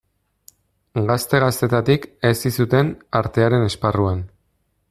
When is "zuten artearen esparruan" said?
2.63-4.29